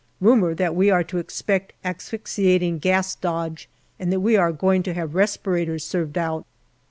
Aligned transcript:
Rumour 0.19 0.55
that 0.55 0.73
we 0.73 0.89
are 0.89 1.03
to 1.03 1.19
expect 1.19 1.73
asphyxi 1.85 2.47
ating 2.47 2.79
gas 2.79 3.13
dodge, 3.13 3.69
and 3.99 4.11
that 4.11 4.19
we 4.19 4.35
are 4.35 4.51
going 4.51 4.81
to 4.81 4.95
have 4.95 5.13
respirators 5.13 5.83
served 5.83 6.17
out. 6.17 6.43